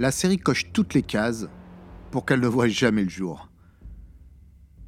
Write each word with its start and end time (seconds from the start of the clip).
La 0.00 0.10
série 0.10 0.38
coche 0.38 0.72
toutes 0.72 0.94
les 0.94 1.02
cases 1.02 1.46
pour 2.10 2.24
qu'elle 2.24 2.40
ne 2.40 2.46
voie 2.46 2.68
jamais 2.68 3.04
le 3.04 3.10
jour. 3.10 3.50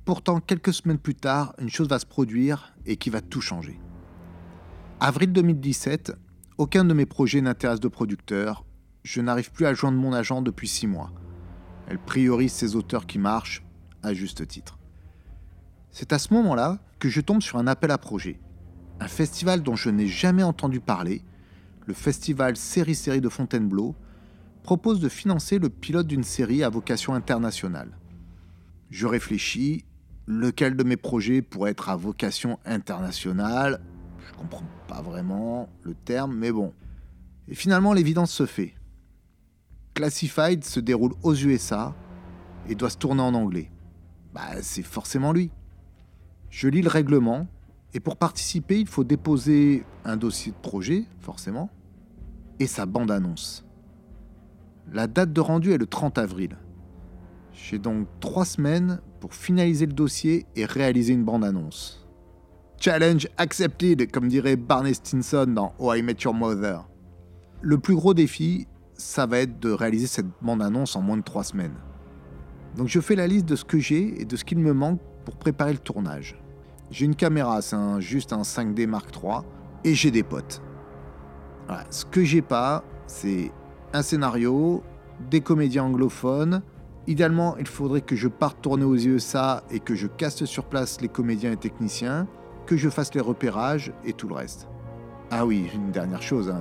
Pourtant, 0.07 0.41
quelques 0.41 0.73
semaines 0.73 0.97
plus 0.97 1.15
tard, 1.15 1.55
une 1.59 1.69
chose 1.69 1.87
va 1.87 1.99
se 1.99 2.07
produire 2.07 2.73
et 2.87 2.97
qui 2.97 3.11
va 3.11 3.21
tout 3.21 3.43
changer. 3.43 3.79
Avril 5.01 5.31
2017, 5.35 6.15
aucun 6.57 6.87
de 6.87 6.95
mes 6.95 7.05
projets 7.05 7.43
n'intéresse 7.43 7.79
de 7.79 7.89
producteur. 7.89 8.65
Je 9.03 9.21
n'arrive 9.21 9.53
plus 9.53 9.67
à 9.67 9.75
joindre 9.75 9.99
mon 9.99 10.15
agent 10.15 10.41
depuis 10.41 10.67
six 10.67 10.87
mois. 10.87 11.13
Elle 11.89 11.99
priorise 11.99 12.53
ses 12.53 12.75
auteurs 12.75 13.05
qui 13.05 13.19
marchent, 13.19 13.63
à 14.03 14.15
juste 14.15 14.49
titre. 14.49 14.79
C'est 15.91 16.15
à 16.15 16.19
ce 16.19 16.33
moment-là 16.33 16.79
que 17.01 17.11
je 17.11 17.21
tombe 17.21 17.43
sur 17.43 17.59
un 17.59 17.67
appel 17.67 17.91
à 17.91 17.99
projet. 17.99 18.41
Un 18.99 19.09
festival 19.09 19.63
dont 19.63 19.77
je 19.77 19.91
n'ai 19.91 20.07
jamais 20.07 20.43
entendu 20.43 20.81
parler, 20.81 21.23
le 21.85 21.93
festival 21.93 22.57
Série 22.57 22.95
Série 22.95 23.21
de 23.21 23.29
Fontainebleau, 23.29 23.95
propose 24.63 25.01
de 25.01 25.09
financer 25.09 25.59
le 25.59 25.69
pilote 25.69 26.07
d'une 26.07 26.25
série 26.25 26.63
à 26.63 26.69
vocation 26.69 27.15
internationale. 27.15 27.99
Je 28.91 29.07
réfléchis, 29.07 29.85
lequel 30.27 30.77
de 30.77 30.85
mes 30.85 30.97
projets 30.97 31.43
pourrait 31.43 31.73
être 31.73 31.89
à 31.89 31.97
vocation 31.97 32.59
internationale? 32.65 33.81
Je 34.27 34.33
comprends 34.35 34.65
pas 34.89 35.03
vraiment 35.03 35.69
le 35.83 35.95
terme, 35.95 36.37
mais 36.37 36.53
bon. 36.53 36.73
Et 37.49 37.55
finalement, 37.55 37.93
l'évidence 37.93 38.31
se 38.31 38.47
fait. 38.47 38.75
Classified 39.95 40.65
se 40.65 40.81
déroule 40.81 41.15
aux 41.23 41.35
USA 41.35 41.95
et 42.69 42.75
doit 42.75 42.91
se 42.91 42.97
tourner 42.97 43.23
en 43.23 43.35
anglais. 43.35 43.71
Bah, 44.33 44.63
c'est 44.63 44.83
forcément 44.83 45.33
lui. 45.33 45.51
Je 46.51 46.69
lis 46.69 46.83
le 46.83 46.89
règlement 46.89 47.47
et 47.95 48.01
pour 48.01 48.17
participer, 48.17 48.81
il 48.81 48.87
faut 48.87 49.05
déposer 49.05 49.85
un 50.05 50.17
dossier 50.17 50.53
de 50.53 50.57
projet, 50.57 51.05
forcément, 51.21 51.71
et 52.59 52.67
sa 52.67 52.87
bande-annonce. 52.87 53.67
La 54.91 55.07
date 55.07 55.33
de 55.33 55.41
rendu 55.41 55.73
est 55.73 55.79
le 55.79 55.87
30 55.87 56.19
avril. 56.19 56.57
J'ai 57.53 57.79
donc 57.79 58.09
trois 58.21 58.45
semaines 58.45 59.01
pour 59.21 59.35
finaliser 59.35 59.87
le 59.87 59.93
dossier 59.93 60.47
et 60.57 60.65
réaliser 60.65 61.13
une 61.13 61.25
bande-annonce. 61.25 62.09
Challenge 62.81 63.29
accepted, 63.37 64.11
comme 64.11 64.29
dirait 64.29 64.57
Barney 64.57 64.95
Stinson 64.95 65.47
dans 65.47 65.73
Oh 65.79 65.95
I 65.95 66.03
Met 66.03 66.17
Your 66.25 66.35
Mother. 66.35 66.89
Le 67.61 67.79
plus 67.79 67.95
gros 67.95 68.13
défi, 68.13 68.67
ça 68.95 69.27
va 69.27 69.39
être 69.39 69.61
de 69.61 69.71
réaliser 69.71 70.09
cette 70.09 70.27
bande-annonce 70.41 70.97
en 70.97 71.03
moins 71.03 71.17
de 71.17 71.23
trois 71.23 71.45
semaines. 71.45 71.77
Donc 72.77 72.89
je 72.89 73.01
fais 73.01 73.15
la 73.15 73.27
liste 73.27 73.47
de 73.47 73.55
ce 73.55 73.65
que 73.65 73.79
j'ai 73.79 74.21
et 74.21 74.25
de 74.25 74.35
ce 74.35 74.45
qu'il 74.45 74.59
me 74.59 74.73
manque 74.73 75.01
pour 75.25 75.37
préparer 75.37 75.73
le 75.73 75.79
tournage. 75.79 76.43
J'ai 76.91 77.05
une 77.05 77.15
caméra, 77.15 77.63
c'est 77.63 77.77
juste 78.01 78.33
un 78.33 78.43
5D 78.43 78.87
Mark 78.87 79.15
III, 79.15 79.43
et 79.85 79.95
j'ai 79.95 80.11
des 80.11 80.23
potes. 80.23 80.61
Ce 81.91 82.05
que 82.05 82.25
j'ai 82.25 82.43
pas, 82.43 82.85
c'est 83.07 83.53
un 83.93 84.03
scénario, 84.03 84.83
des 85.31 85.41
comédiens 85.41 85.85
anglophones. 85.85 86.63
Idéalement, 87.07 87.57
il 87.59 87.67
faudrait 87.67 88.01
que 88.01 88.17
je 88.17 88.29
parte 88.29 88.61
tourner 88.63 88.85
aux 88.85 88.97
USA 88.97 89.65
et 89.71 89.81
que 89.81 89.95
je 89.95 90.07
caste 90.07 90.47
sur 90.47 90.65
place 90.65 91.01
les 91.01 91.09
comédiens 91.09 91.53
et 91.53 91.57
techniciens, 91.57 92.27
que 92.67 92.77
je 92.77 92.89
fasse 92.89 93.13
les 93.15 93.21
repérages 93.21 93.93
et 94.05 94.13
tout 94.13 94.29
le 94.29 94.35
reste. 94.35 94.69
Ah 95.31 95.45
oui, 95.47 95.69
une 95.75 95.91
dernière 95.91 96.23
chose, 96.23 96.51
hein. 96.51 96.61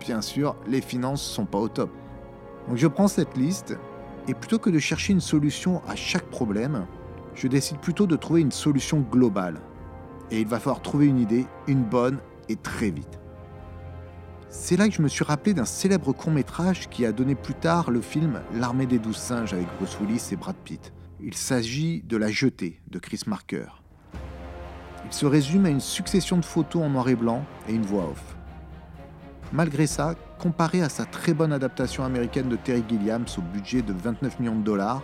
bien 0.00 0.22
sûr, 0.22 0.56
les 0.66 0.80
finances 0.80 1.22
sont 1.22 1.46
pas 1.46 1.58
au 1.58 1.68
top. 1.68 1.90
Donc 2.68 2.76
je 2.76 2.86
prends 2.88 3.08
cette 3.08 3.36
liste 3.36 3.76
et 4.26 4.34
plutôt 4.34 4.58
que 4.58 4.70
de 4.70 4.78
chercher 4.78 5.12
une 5.12 5.20
solution 5.20 5.82
à 5.86 5.94
chaque 5.94 6.28
problème, 6.30 6.86
je 7.34 7.46
décide 7.46 7.78
plutôt 7.78 8.06
de 8.06 8.16
trouver 8.16 8.40
une 8.40 8.50
solution 8.50 9.00
globale. 9.00 9.60
Et 10.30 10.40
il 10.40 10.46
va 10.46 10.58
falloir 10.58 10.82
trouver 10.82 11.06
une 11.06 11.18
idée, 11.18 11.46
une 11.68 11.84
bonne 11.84 12.18
et 12.48 12.56
très 12.56 12.90
vite. 12.90 13.20
C'est 14.48 14.76
là 14.76 14.88
que 14.88 14.94
je 14.94 15.02
me 15.02 15.08
suis 15.08 15.24
rappelé 15.24 15.54
d'un 15.54 15.64
célèbre 15.64 16.12
court-métrage 16.12 16.88
qui 16.88 17.04
a 17.04 17.12
donné 17.12 17.34
plus 17.34 17.54
tard 17.54 17.90
le 17.90 18.00
film 18.00 18.40
L'armée 18.54 18.86
des 18.86 18.98
douze 18.98 19.16
singes 19.16 19.52
avec 19.52 19.66
Bruce 19.78 19.98
Willis 20.00 20.28
et 20.32 20.36
Brad 20.36 20.56
Pitt. 20.56 20.92
Il 21.20 21.34
s'agit 21.34 22.02
de 22.02 22.16
La 22.16 22.30
Jetée 22.30 22.80
de 22.88 22.98
Chris 22.98 23.20
Marker. 23.26 23.66
Il 25.04 25.12
se 25.12 25.26
résume 25.26 25.66
à 25.66 25.70
une 25.70 25.80
succession 25.80 26.36
de 26.36 26.44
photos 26.44 26.82
en 26.82 26.90
noir 26.90 27.08
et 27.08 27.16
blanc 27.16 27.44
et 27.68 27.74
une 27.74 27.84
voix 27.84 28.04
off. 28.04 28.36
Malgré 29.52 29.86
ça, 29.86 30.14
comparé 30.38 30.82
à 30.82 30.88
sa 30.88 31.04
très 31.04 31.34
bonne 31.34 31.52
adaptation 31.52 32.04
américaine 32.04 32.48
de 32.48 32.56
Terry 32.56 32.84
Gilliams 32.88 33.26
au 33.38 33.40
budget 33.40 33.82
de 33.82 33.92
29 33.92 34.40
millions 34.40 34.58
de 34.58 34.64
dollars, 34.64 35.02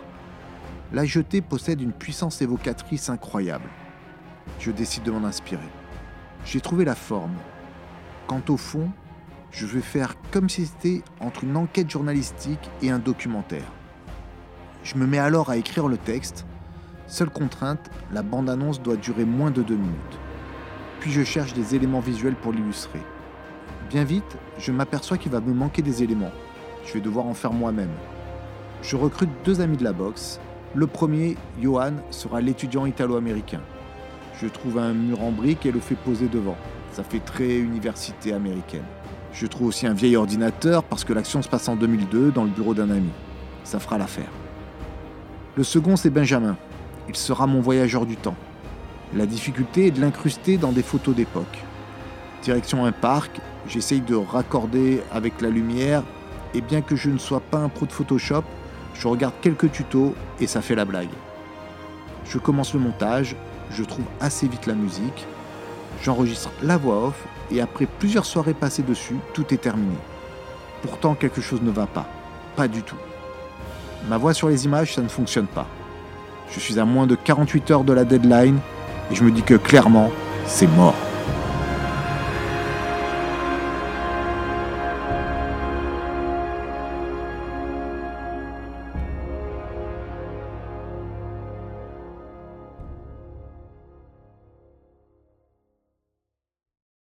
La 0.91 1.05
Jetée 1.05 1.41
possède 1.41 1.81
une 1.81 1.93
puissance 1.93 2.41
évocatrice 2.41 3.09
incroyable. 3.09 3.69
Je 4.59 4.71
décide 4.71 5.03
de 5.03 5.11
m'en 5.11 5.25
inspirer. 5.25 5.61
J'ai 6.45 6.61
trouvé 6.61 6.85
la 6.85 6.95
forme. 6.95 7.35
Quant 8.27 8.41
au 8.49 8.57
fond, 8.57 8.89
je 9.53 9.67
vais 9.67 9.81
faire 9.81 10.15
comme 10.31 10.49
si 10.49 10.65
c'était 10.65 11.03
entre 11.19 11.43
une 11.43 11.55
enquête 11.55 11.89
journalistique 11.89 12.71
et 12.81 12.89
un 12.89 12.97
documentaire. 12.97 13.71
Je 14.83 14.95
me 14.95 15.05
mets 15.05 15.19
alors 15.19 15.51
à 15.51 15.57
écrire 15.57 15.87
le 15.87 15.97
texte. 15.97 16.45
Seule 17.05 17.29
contrainte, 17.29 17.91
la 18.11 18.23
bande-annonce 18.23 18.81
doit 18.81 18.95
durer 18.95 19.25
moins 19.25 19.51
de 19.51 19.61
deux 19.61 19.75
minutes. 19.75 20.19
Puis 20.99 21.11
je 21.11 21.23
cherche 21.23 21.53
des 21.53 21.75
éléments 21.75 21.99
visuels 21.99 22.35
pour 22.35 22.51
l'illustrer. 22.51 23.01
Bien 23.91 24.03
vite, 24.03 24.37
je 24.57 24.71
m'aperçois 24.71 25.19
qu'il 25.19 25.31
va 25.31 25.39
me 25.39 25.53
manquer 25.53 25.83
des 25.83 26.01
éléments. 26.01 26.31
Je 26.85 26.93
vais 26.93 27.01
devoir 27.01 27.27
en 27.27 27.35
faire 27.35 27.53
moi-même. 27.53 27.93
Je 28.81 28.95
recrute 28.95 29.29
deux 29.45 29.61
amis 29.61 29.77
de 29.77 29.83
la 29.83 29.93
boxe. 29.93 30.39
Le 30.73 30.87
premier, 30.87 31.37
Johan, 31.61 31.93
sera 32.09 32.41
l'étudiant 32.41 32.87
italo-américain. 32.87 33.61
Je 34.41 34.47
trouve 34.47 34.79
un 34.79 34.93
mur 34.93 35.21
en 35.21 35.31
briques 35.31 35.67
et 35.67 35.71
le 35.71 35.79
fais 35.79 35.95
poser 35.95 36.27
devant. 36.27 36.57
Ça 36.91 37.03
fait 37.03 37.19
très 37.19 37.59
université 37.59 38.33
américaine. 38.33 38.85
Je 39.33 39.47
trouve 39.47 39.67
aussi 39.67 39.87
un 39.87 39.93
vieil 39.93 40.15
ordinateur 40.15 40.83
parce 40.83 41.03
que 41.03 41.11
l'action 41.11 41.41
se 41.41 41.49
passe 41.49 41.67
en 41.67 41.75
2002 41.75 42.31
dans 42.31 42.43
le 42.43 42.51
bureau 42.51 42.75
d'un 42.75 42.91
ami. 42.91 43.09
Ça 43.63 43.79
fera 43.79 43.97
l'affaire. 43.97 44.29
Le 45.55 45.63
second, 45.63 45.95
c'est 45.95 46.11
Benjamin. 46.11 46.55
Il 47.09 47.15
sera 47.15 47.47
mon 47.47 47.59
voyageur 47.59 48.05
du 48.05 48.15
temps. 48.15 48.35
La 49.15 49.25
difficulté 49.25 49.87
est 49.87 49.91
de 49.91 50.01
l'incruster 50.01 50.57
dans 50.57 50.71
des 50.71 50.83
photos 50.83 51.15
d'époque. 51.15 51.63
Direction 52.43 52.85
un 52.85 52.91
parc, 52.91 53.31
j'essaye 53.67 54.01
de 54.01 54.15
raccorder 54.15 55.01
avec 55.11 55.41
la 55.41 55.49
lumière 55.49 56.03
et 56.53 56.61
bien 56.61 56.81
que 56.81 56.95
je 56.95 57.09
ne 57.09 57.17
sois 57.17 57.39
pas 57.39 57.57
un 57.57 57.69
pro 57.69 57.85
de 57.85 57.91
Photoshop, 57.91 58.43
je 58.93 59.07
regarde 59.07 59.33
quelques 59.41 59.71
tutos 59.71 60.13
et 60.39 60.47
ça 60.47 60.61
fait 60.61 60.75
la 60.75 60.85
blague. 60.85 61.09
Je 62.25 62.37
commence 62.37 62.73
le 62.73 62.79
montage, 62.79 63.35
je 63.71 63.83
trouve 63.83 64.05
assez 64.19 64.47
vite 64.47 64.67
la 64.67 64.75
musique, 64.75 65.25
j'enregistre 66.03 66.51
la 66.61 66.77
voix 66.77 67.07
off 67.07 67.27
et 67.51 67.61
après 67.61 67.85
plusieurs 67.85 68.25
soirées 68.25 68.53
passées 68.53 68.83
dessus, 68.83 69.15
tout 69.33 69.53
est 69.53 69.57
terminé. 69.57 69.95
Pourtant, 70.81 71.15
quelque 71.15 71.41
chose 71.41 71.61
ne 71.61 71.71
va 71.71 71.85
pas. 71.85 72.05
Pas 72.55 72.67
du 72.67 72.83
tout. 72.83 72.97
Ma 74.07 74.17
voix 74.17 74.33
sur 74.33 74.49
les 74.49 74.65
images, 74.65 74.95
ça 74.95 75.01
ne 75.01 75.07
fonctionne 75.07 75.47
pas. 75.47 75.67
Je 76.49 76.59
suis 76.59 76.79
à 76.79 76.85
moins 76.85 77.07
de 77.07 77.15
48 77.15 77.71
heures 77.71 77.83
de 77.83 77.93
la 77.93 78.03
deadline 78.03 78.59
et 79.11 79.15
je 79.15 79.23
me 79.23 79.31
dis 79.31 79.43
que 79.43 79.55
clairement, 79.55 80.11
c'est 80.45 80.67
mort. 80.67 80.95